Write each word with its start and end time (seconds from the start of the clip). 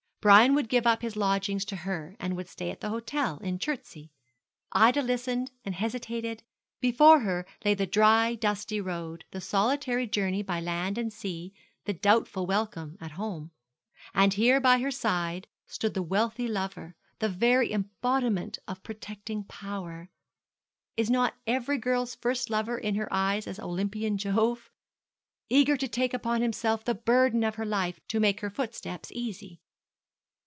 Brian 0.21 0.53
would 0.53 0.69
give 0.69 0.85
up 0.85 1.01
his 1.01 1.15
lodgings 1.15 1.65
to 1.65 1.75
her, 1.77 2.15
and 2.19 2.35
would 2.37 2.47
stay 2.47 2.69
at 2.69 2.79
the 2.79 2.89
hotel 2.89 3.41
at 3.43 3.59
Chertsey. 3.59 4.11
Ida 4.71 5.01
listened, 5.01 5.49
and 5.65 5.73
hesitated: 5.73 6.43
before 6.79 7.21
her 7.21 7.43
lay 7.65 7.73
the 7.73 7.87
dry, 7.87 8.35
dusty 8.35 8.79
road, 8.79 9.25
the 9.31 9.41
solitary 9.41 10.05
journey 10.05 10.43
by 10.43 10.59
land 10.61 10.99
and 10.99 11.11
sea, 11.11 11.55
the 11.85 11.93
doubtful 11.93 12.45
welcome 12.45 12.97
at 13.01 13.13
home. 13.13 13.49
And 14.13 14.35
here 14.35 14.59
by 14.61 14.77
her 14.77 14.91
side 14.91 15.47
stood 15.65 15.95
the 15.95 16.03
wealthy 16.03 16.47
lover, 16.47 16.95
the 17.17 17.27
very 17.27 17.71
embodiment 17.71 18.59
of 18.67 18.83
protecting 18.83 19.43
power 19.45 20.11
is 20.95 21.09
not 21.09 21.33
every 21.47 21.79
girl's 21.79 22.13
first 22.13 22.51
lover 22.51 22.77
in 22.77 22.93
her 22.93 23.11
eyes 23.11 23.47
as 23.47 23.57
Olympian 23.57 24.19
Jove? 24.19 24.69
eager 25.49 25.75
to 25.77 25.87
take 25.87 26.13
upon 26.13 26.43
himself 26.43 26.85
the 26.85 26.93
burden 26.93 27.43
of 27.43 27.55
her 27.55 27.65
life, 27.65 27.99
to 28.09 28.19
make 28.19 28.41
her 28.41 28.51
footsteps 28.51 29.11
easy. 29.13 29.59